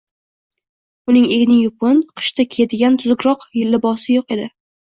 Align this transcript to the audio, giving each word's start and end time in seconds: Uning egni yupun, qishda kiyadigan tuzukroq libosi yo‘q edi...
Uning 1.13 1.27
egni 1.35 1.59
yupun, 1.65 2.01
qishda 2.21 2.47
kiyadigan 2.55 2.99
tuzukroq 3.05 3.47
libosi 3.71 4.21
yo‘q 4.21 4.39
edi... 4.41 4.53